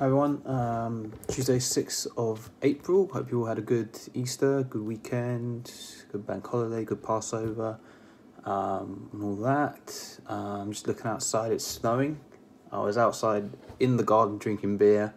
[0.00, 3.06] Hi everyone, um, Tuesday 6th of April.
[3.12, 5.70] Hope you all had a good Easter, good weekend,
[6.10, 7.78] good bank holiday, good Passover,
[8.46, 10.18] um, and all that.
[10.26, 12.18] Um, just looking outside, it's snowing.
[12.72, 15.12] I was outside in the garden drinking beer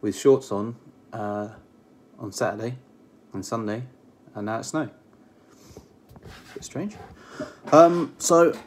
[0.00, 0.74] with shorts on
[1.12, 1.50] uh,
[2.18, 2.76] on Saturday
[3.32, 3.84] and Sunday,
[4.34, 4.90] and now it's snowing.
[6.54, 6.96] Bit strange.
[7.70, 8.58] Um, so,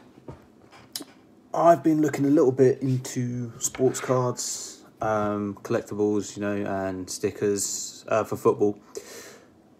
[1.52, 8.04] I've been looking a little bit into sports cards um, collectibles, you know, and stickers
[8.08, 8.78] uh, for football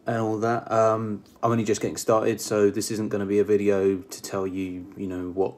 [0.06, 0.70] and all that.
[0.70, 4.22] Um, I'm only just getting started, so this isn't going to be a video to
[4.22, 5.54] tell you, you know, what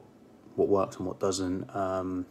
[0.55, 1.75] what works and what doesn't.
[1.75, 2.25] Um,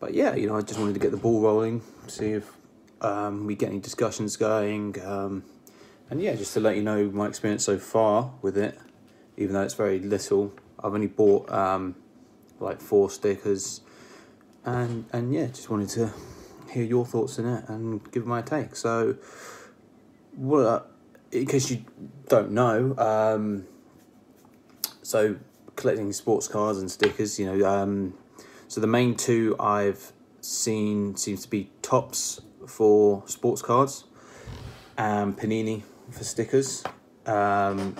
[0.00, 2.50] but yeah, you know, I just wanted to get the ball rolling, see if
[3.00, 5.44] um, we get any discussions going, um,
[6.10, 8.78] and yeah, just to let you know my experience so far with it,
[9.36, 10.52] even though it's very little.
[10.82, 11.94] I've only bought um,
[12.58, 13.80] like four stickers
[14.64, 16.12] and and yeah, just wanted to
[16.70, 18.76] hear your thoughts on it and give my take.
[18.76, 19.16] So,
[20.36, 20.90] what
[21.30, 21.84] in case you
[22.28, 23.66] don't know, um,
[25.02, 25.36] so
[25.76, 28.14] collecting sports cars and stickers, you know, um,
[28.68, 34.04] so the main two I've seen seems to be Topps for sports cards
[34.96, 36.84] and Panini for stickers.
[37.26, 37.96] Um,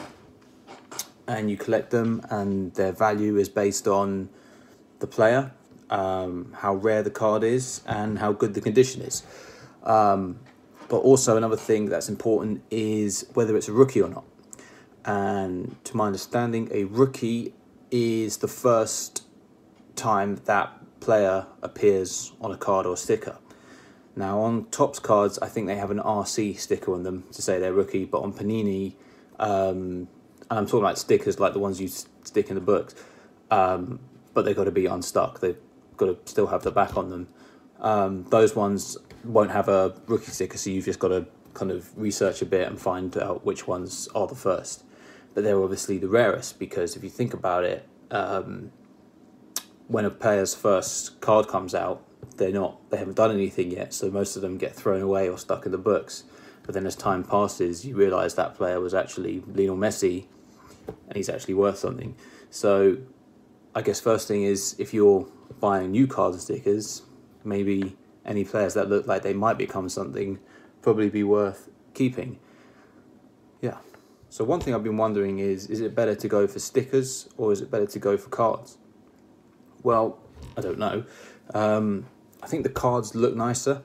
[1.26, 4.28] and you collect them, and their value is based on
[4.98, 5.52] the player
[5.90, 9.22] um, how rare the card is and how good the condition is.
[9.82, 10.38] Um,
[10.88, 14.24] but also another thing that's important is whether it's a rookie or not.
[15.04, 17.54] And to my understanding, a rookie
[17.90, 19.24] is the first
[19.96, 23.36] time that player appears on a card or sticker.
[24.16, 27.58] Now on Topps cards, I think they have an RC sticker on them to say
[27.58, 28.94] they're rookie, but on Panini,
[29.38, 30.08] um,
[30.50, 32.94] and I'm talking about stickers like the ones you stick in the books,
[33.50, 33.98] um,
[34.32, 35.40] but they've got to be unstuck.
[35.40, 35.56] They've
[35.96, 37.28] got to still have the back on them.
[37.80, 41.96] Um, those ones won't have a rookie sticker, so you've just got to kind of
[41.96, 44.84] research a bit and find out which ones are the first.
[45.34, 48.70] But they're obviously the rarest because if you think about it, um,
[49.88, 52.02] when a player's first card comes out,
[52.36, 55.38] they're not they haven't done anything yet, so most of them get thrown away or
[55.38, 56.24] stuck in the books.
[56.64, 60.26] But then as time passes, you realise that player was actually Lionel Messi,
[60.86, 62.16] and he's actually worth something.
[62.50, 62.98] So,
[63.74, 65.26] I guess first thing is if you're
[65.60, 67.02] buying new cards and stickers,
[67.42, 70.38] maybe any players that look like they might become something
[70.82, 72.38] probably be worth keeping.
[73.60, 73.78] Yeah.
[74.28, 77.52] So one thing I've been wondering is is it better to go for stickers or
[77.52, 78.78] is it better to go for cards?
[79.82, 80.18] Well,
[80.56, 81.04] I don't know.
[81.52, 82.06] Um,
[82.42, 83.82] I think the cards look nicer.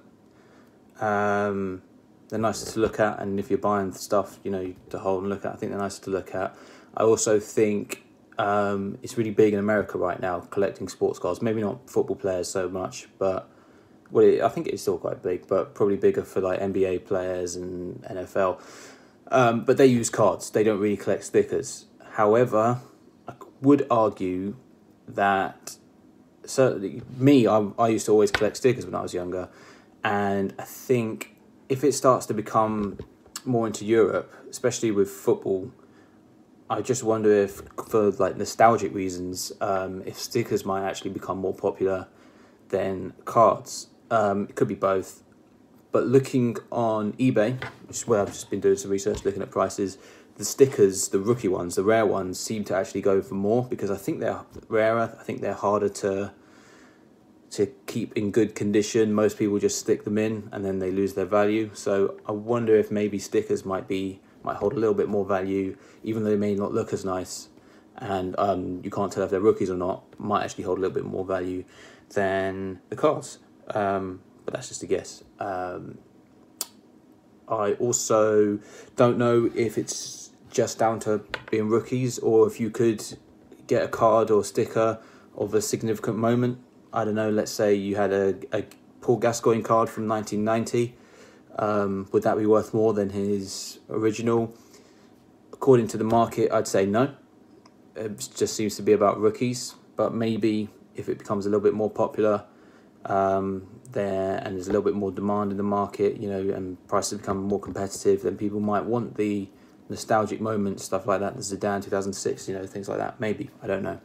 [1.00, 1.81] Um,
[2.27, 5.29] they're nicer to look at, and if you're buying stuff, you know, to hold and
[5.29, 6.56] look at, I think they're nicer to look at.
[6.95, 8.03] I also think
[8.39, 11.41] um, it's really big in America right now, collecting sports cards.
[11.41, 13.51] Maybe not football players so much, but
[14.11, 17.57] well, it, I think it's still quite big, but probably bigger for like NBA players
[17.57, 18.61] and NFL.
[19.27, 21.85] Um, but they use cards; they don't really collect stickers.
[22.13, 22.79] However,
[23.27, 24.56] I would argue
[25.06, 25.75] that
[26.45, 29.50] certainly me, I, I used to always collect stickers when I was younger,
[30.01, 31.35] and I think
[31.67, 32.97] if it starts to become
[33.44, 35.73] more into Europe, especially with football
[36.69, 41.53] I just wonder if, for like nostalgic reasons, um, if stickers might actually become more
[41.53, 42.07] popular
[42.69, 43.88] than cards.
[44.12, 45.24] Um, it could be both.
[45.91, 49.50] But looking on eBay, which is where I've just been doing some research, looking at
[49.50, 49.97] prices,
[50.35, 53.90] the stickers, the rookie ones, the rare ones, seem to actually go for more because
[53.90, 55.18] I think they're rarer.
[55.19, 56.34] I think they're harder to
[57.51, 59.12] to keep in good condition.
[59.12, 61.72] Most people just stick them in and then they lose their value.
[61.74, 65.75] So I wonder if maybe stickers might be might hold a little bit more value,
[66.03, 67.50] even though they may not look as nice,
[67.97, 70.03] and um, you can't tell if they're rookies or not.
[70.19, 71.66] Might actually hold a little bit more value
[72.13, 73.39] than the cards,
[73.73, 75.23] um, but that's just a guess.
[75.39, 75.97] Um,
[77.47, 78.59] I also
[78.95, 83.03] don't know if it's just down to being rookies or if you could
[83.67, 85.00] get a card or sticker
[85.35, 86.59] of a significant moment.
[86.91, 87.29] I don't know.
[87.29, 88.66] Let's say you had a, a
[89.01, 90.95] Paul Gascoigne card from 1990
[91.57, 94.54] um, would that be worth more than his original?
[95.54, 97.16] According to the market, I'd say no.
[97.96, 101.74] It just seems to be about rookies, but maybe if it becomes a little bit
[101.74, 102.46] more popular
[103.06, 106.88] um, there and there's a little bit more demand in the market, you know, and
[106.88, 109.50] prices become more competitive, then people might want the
[109.90, 111.36] nostalgic moments, stuff like that.
[111.36, 113.19] The Zidane 2006, you know, things like that.
[113.19, 114.00] Maybe I don't know,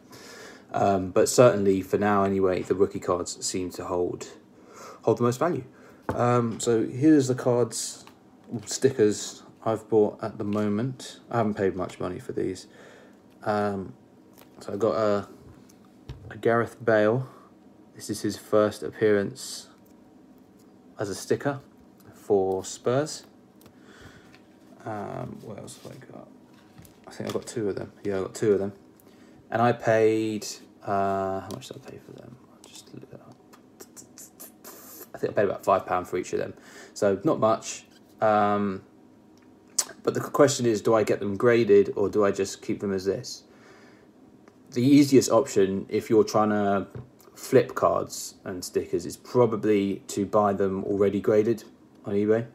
[0.73, 4.29] um, but certainly for now, anyway, the rookie cards seem to hold
[5.03, 5.65] hold the most value.
[6.09, 8.05] Um, so here's the cards,
[8.67, 11.21] stickers I've bought at the moment.
[11.31, 12.67] I haven't paid much money for these.
[13.45, 13.95] Um,
[14.61, 15.29] so I got a,
[16.31, 17.29] a Gareth Bale.
[17.95, 19.69] This is his first appearance
[20.99, 21.61] as a sticker
[22.13, 23.25] for Spurs.
[24.85, 26.29] Um, what else have I got?
[27.07, 27.93] I think I got two of them.
[28.03, 28.73] Yeah, I got two of them,
[29.51, 30.47] and I paid.
[30.83, 32.37] Uh, how much did I pay for them?
[32.53, 33.24] I'll just look up.
[35.15, 36.55] I think I paid about five pound for each of them,
[36.93, 37.85] so not much.
[38.21, 38.83] Um,
[40.03, 42.93] but the question is, do I get them graded or do I just keep them
[42.93, 43.45] as this?
[44.73, 46.87] The easiest option, if you're trying to
[47.35, 51.65] flip cards and stickers, is probably to buy them already graded
[52.05, 52.47] on eBay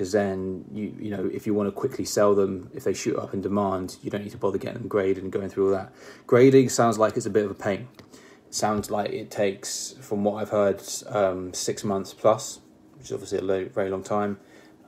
[0.00, 3.16] because then you you know if you want to quickly sell them if they shoot
[3.16, 5.72] up in demand you don't need to bother getting them graded and going through all
[5.72, 5.92] that
[6.26, 7.86] grading sounds like it's a bit of a pain
[8.50, 12.60] sounds like it takes from what i've heard um, six months plus
[12.96, 14.38] which is obviously a low, very long time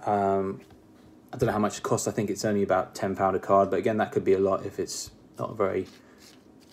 [0.07, 0.61] um,
[1.33, 3.39] i don't know how much it costs i think it's only about 10 pound a
[3.39, 5.87] card but again that could be a lot if it's not a very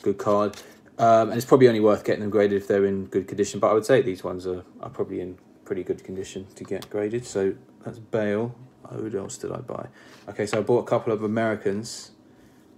[0.02, 0.56] good card
[0.98, 3.70] um, and it's probably only worth getting them graded if they're in good condition but
[3.70, 7.26] i would say these ones are, are probably in pretty good condition to get graded
[7.26, 7.54] so
[7.84, 8.56] that's Bale.
[8.90, 9.88] Who else did I buy?
[10.30, 12.12] Okay, so I bought a couple of Americans.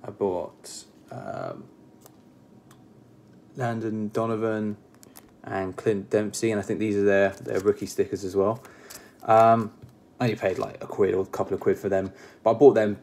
[0.04, 1.63] I bought um,
[3.56, 4.77] Landon Donovan
[5.44, 8.63] and Clint Dempsey, and I think these are their their rookie stickers as well.
[9.24, 9.71] Um,
[10.19, 12.12] I only paid like a quid or a couple of quid for them,
[12.44, 12.98] but I bought them.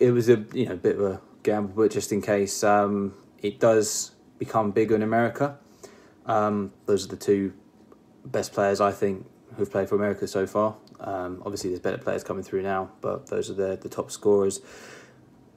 [0.00, 3.60] It was a you know bit of a gamble, but just in case um, it
[3.60, 5.58] does become bigger in America,
[6.26, 7.52] um, those are the two
[8.24, 9.26] best players I think
[9.56, 10.76] who've played for America so far.
[11.00, 14.60] Um, obviously, there's better players coming through now, but those are the the top scorers.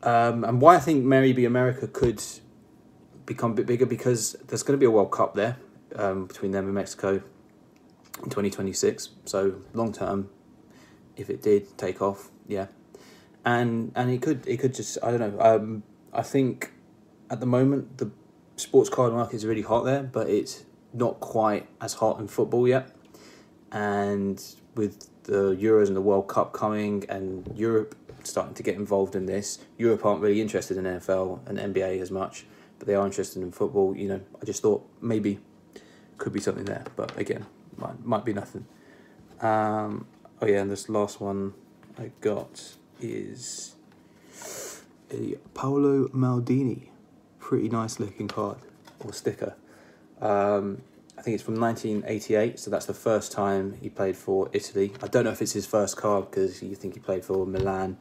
[0.04, 2.22] Um, and why I think maybe America could
[3.26, 5.58] become a bit bigger because there's going to be a World Cup there
[5.96, 7.22] um, between them and Mexico
[8.24, 9.10] in 2026.
[9.26, 10.30] So long term,
[11.18, 12.68] if it did take off, yeah,
[13.44, 15.40] and and it could it could just I don't know.
[15.40, 15.84] Um,
[16.14, 16.72] I think
[17.30, 18.12] at the moment the
[18.58, 20.64] sports card market is really hot there, but it's
[20.94, 22.92] not quite as hot in football yet.
[23.72, 24.42] And
[24.76, 27.96] with the Euros and the World Cup coming, and Europe
[28.28, 29.60] starting to get involved in this.
[29.78, 32.46] Europe aren't really interested in NFL and NBA as much,
[32.78, 33.96] but they are interested in football.
[33.96, 35.40] You know, I just thought maybe
[36.18, 37.46] could be something there, but again,
[37.78, 38.66] might might be nothing.
[39.42, 40.08] Um,
[40.42, 41.54] oh yeah, and this last one
[41.98, 43.76] I got is
[45.12, 46.90] a Paolo Maldini,
[47.40, 48.58] pretty nice looking card
[49.00, 49.56] or sticker.
[50.22, 50.82] Um,
[51.18, 54.94] I think it's from 1988, so that's the first time he played for Italy.
[55.02, 57.98] I don't know if it's his first card because you think he played for Milan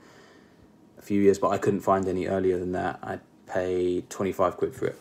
[0.99, 2.99] a few years, but I couldn't find any earlier than that.
[3.03, 5.00] I paid 25 quid for it.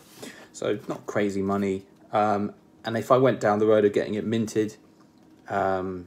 [0.52, 1.84] So not crazy money.
[2.12, 2.54] Um,
[2.84, 4.76] and if I went down the road of getting it minted,
[5.48, 6.06] um,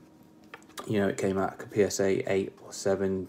[0.87, 3.27] you know, it came out like a PSA 8 or 7,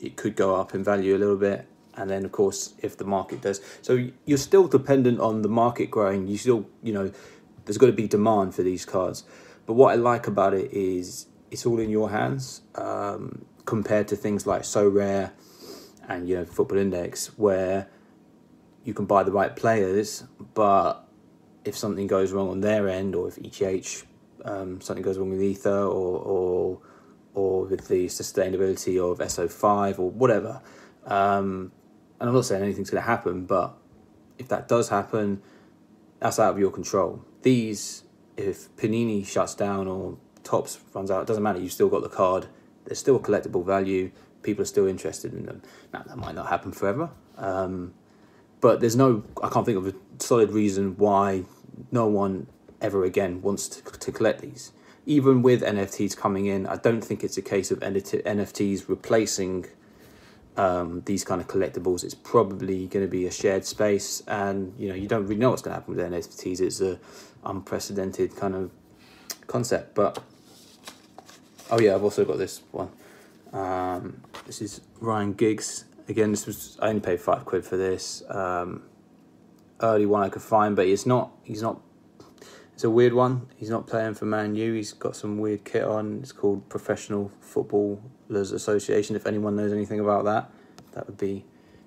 [0.00, 1.66] it could go up in value a little bit.
[1.94, 3.60] And then, of course, if the market does.
[3.82, 6.28] So you're still dependent on the market growing.
[6.28, 7.10] You still, you know,
[7.64, 9.24] there's got to be demand for these cards.
[9.66, 14.16] But what I like about it is it's all in your hands um, compared to
[14.16, 15.32] things like Sorare
[16.08, 17.88] and you know Football Index, where
[18.84, 21.06] you can buy the right players, but
[21.64, 24.06] if something goes wrong on their end, or if ETH
[24.44, 26.80] um, something goes wrong with Ether, or or
[27.34, 30.60] or with the sustainability of SO5 or whatever,
[31.06, 31.70] um,
[32.18, 33.74] and I'm not saying anything's going to happen, but
[34.38, 35.42] if that does happen,
[36.20, 38.04] that's out of your control these,
[38.36, 41.60] if Panini shuts down or Topps runs out, it doesn't matter.
[41.60, 42.46] You've still got the card.
[42.84, 44.10] There's still a collectible value.
[44.42, 45.62] People are still interested in them.
[45.92, 47.94] Now that might not happen forever, um,
[48.60, 49.22] but there's no.
[49.42, 51.44] I can't think of a solid reason why
[51.90, 52.46] no one
[52.80, 54.72] ever again wants to, to collect these.
[55.06, 59.66] Even with NFTs coming in, I don't think it's a case of NFTs replacing
[60.58, 64.88] um, these kind of collectibles, it's probably going to be a shared space, and you
[64.88, 66.60] know you don't really know what's going to happen with NFTs.
[66.60, 66.98] It's a
[67.44, 68.70] unprecedented kind of
[69.46, 69.94] concept.
[69.94, 70.20] But
[71.70, 72.90] oh yeah, I've also got this one.
[73.52, 75.84] Um, this is Ryan Giggs.
[76.08, 78.22] Again, this was I only paid five quid for this.
[78.28, 78.82] Um,
[79.80, 81.32] early one I could find, but it's not.
[81.42, 81.80] He's not.
[82.72, 83.48] It's a weird one.
[83.56, 84.72] He's not playing for Man U.
[84.72, 86.20] He's got some weird kit on.
[86.22, 89.16] It's called Professional Footballers Association.
[89.16, 90.50] If anyone knows anything about that,
[90.92, 91.44] that would be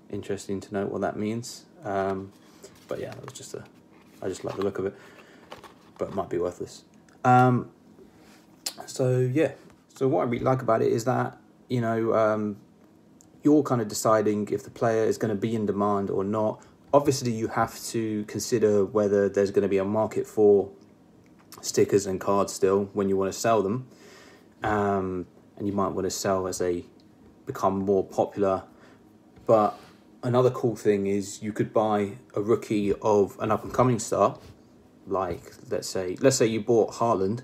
[0.10, 1.66] interesting to know what that means.
[1.84, 2.32] Um,
[2.88, 3.64] but yeah, it was just a.
[4.22, 4.96] I just like the look of it
[6.02, 6.84] but it might be worthless.
[7.24, 7.70] Um,
[8.88, 9.52] so yeah,
[9.94, 11.38] so what I really like about it is that
[11.70, 12.58] you know um,
[13.44, 16.64] you're kind of deciding if the player is going to be in demand or not.
[16.94, 20.70] Obviously, you have to consider whether there's going to be a market for
[21.62, 23.88] stickers and cards still when you want to sell them,
[24.64, 25.26] um,
[25.58, 26.86] and you might want to sell as they
[27.46, 28.64] become more popular.
[29.46, 29.80] But
[30.22, 34.38] another cool thing is you could buy a rookie of an up and coming star
[35.08, 37.42] like let's say let's say you bought Haaland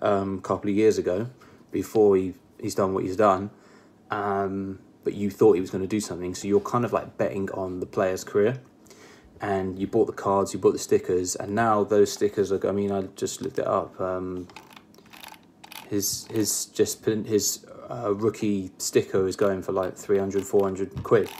[0.00, 1.28] um, a couple of years ago,
[1.70, 3.50] before he he's done what he's done.
[4.10, 7.16] Um, but you thought he was going to do something, so you're kind of like
[7.16, 8.60] betting on the player's career.
[9.40, 12.68] And you bought the cards, you bought the stickers, and now those stickers are.
[12.68, 13.98] I mean, I just looked it up.
[13.98, 14.46] Um,
[15.88, 21.30] his his just his uh, rookie sticker is going for like 300, 400 quid,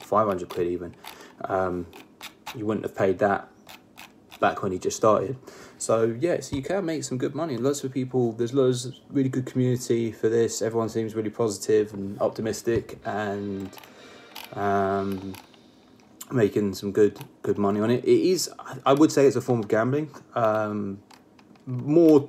[0.00, 0.94] 500 quid even.
[1.46, 1.86] Um,
[2.54, 3.48] you wouldn't have paid that
[4.38, 5.36] back when he just started.
[5.78, 7.56] So yeah, so you can make some good money.
[7.56, 10.62] Lots of people, there's loads of really good community for this.
[10.62, 13.70] Everyone seems really positive and optimistic, and
[14.54, 15.34] um,
[16.30, 18.04] making some good good money on it.
[18.04, 18.50] It is,
[18.84, 20.10] I would say, it's a form of gambling.
[20.34, 21.00] Um,
[21.66, 22.28] more,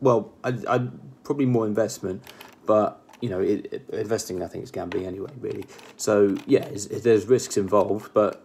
[0.00, 0.88] well, I, I
[1.24, 2.22] probably more investment,
[2.66, 5.66] but you know, it, it, investing I think is gambling anyway, really.
[5.96, 8.44] So yeah, there's risks involved, but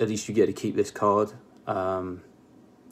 [0.00, 1.32] at least you get to keep this card.
[1.66, 2.22] Um,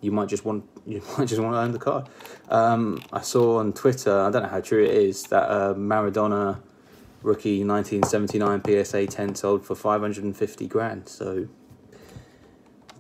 [0.04, 2.08] you might just want you might just want to own the card.
[2.48, 6.60] Um, I saw on Twitter, I don't know how true it is, that uh, Maradona
[7.22, 11.08] rookie 1979 PSA 10 sold for 550 grand.
[11.08, 11.48] So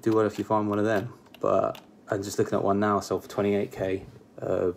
[0.00, 1.12] do well if you find one of them.
[1.40, 4.04] But I'm just looking at one now, sold for 28k.
[4.40, 4.72] Uh,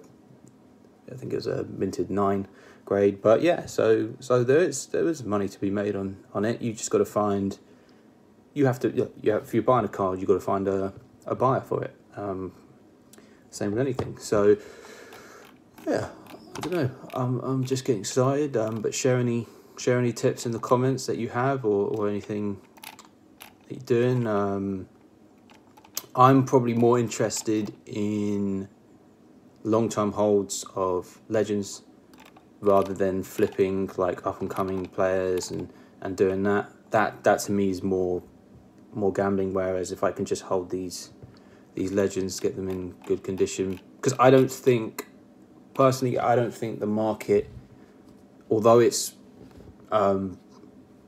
[1.11, 2.47] I think it was a minted nine
[2.85, 3.21] grade.
[3.21, 6.61] But yeah, so so there is there is money to be made on on it.
[6.61, 7.57] You just got to find.
[8.53, 9.37] You have to yeah.
[9.37, 10.93] If you're buying a card, you got to find a
[11.27, 11.95] a buyer for it.
[12.15, 12.51] Um,
[13.49, 14.17] same with anything.
[14.17, 14.57] So
[15.87, 16.09] yeah,
[16.55, 16.91] I don't know.
[17.13, 18.57] I'm I'm just getting started.
[18.57, 22.09] Um, but share any share any tips in the comments that you have or or
[22.09, 22.59] anything
[23.67, 24.27] that you're doing.
[24.27, 24.87] Um,
[26.15, 28.67] I'm probably more interested in
[29.63, 31.83] long term holds of legends
[32.59, 36.71] rather than flipping like up and coming players and, and doing that.
[36.91, 38.23] That that to me is more
[38.93, 39.53] more gambling.
[39.53, 41.11] Whereas if I can just hold these
[41.75, 45.07] these legends, get them in good condition, because I don't think
[45.73, 47.49] personally, I don't think the market,
[48.49, 49.13] although it's
[49.91, 50.39] um,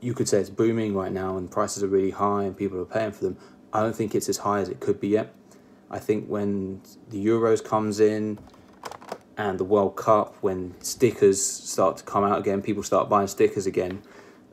[0.00, 2.86] you could say it's booming right now and prices are really high and people are
[2.86, 3.36] paying for them.
[3.72, 5.34] I don't think it's as high as it could be yet.
[5.90, 8.38] I think when the Euros comes in
[9.36, 13.66] and the World Cup, when stickers start to come out again, people start buying stickers
[13.66, 14.02] again.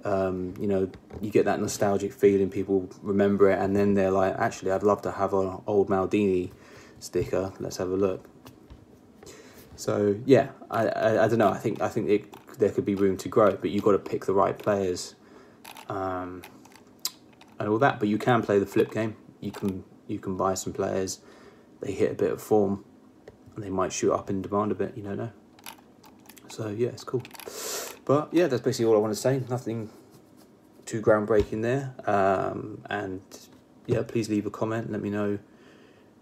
[0.07, 0.89] Um, you know,
[1.21, 2.49] you get that nostalgic feeling.
[2.49, 6.51] People remember it, and then they're like, "Actually, I'd love to have an old Maldini
[6.99, 7.51] sticker.
[7.59, 8.25] Let's have a look."
[9.75, 11.49] So yeah, I, I, I don't know.
[11.49, 13.99] I think I think it, there could be room to grow, but you've got to
[13.99, 15.15] pick the right players,
[15.89, 16.41] um,
[17.59, 17.99] and all that.
[17.99, 19.17] But you can play the flip game.
[19.41, 21.19] You can you can buy some players.
[21.81, 22.85] They hit a bit of form
[23.55, 24.95] and they might shoot up in demand a bit.
[24.95, 25.31] You don't know.
[26.47, 27.23] So yeah, it's cool.
[28.07, 29.43] But yeah, that's basically all I want to say.
[29.49, 29.89] Nothing
[30.85, 31.93] too groundbreaking there.
[32.05, 33.21] Um, and
[33.85, 34.89] yeah, please leave a comment.
[34.89, 35.39] Let me know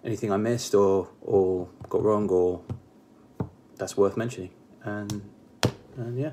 [0.03, 2.63] anything I missed or or got wrong or
[3.75, 4.49] that's worth mentioning.
[4.83, 5.29] And
[5.95, 6.31] and yeah.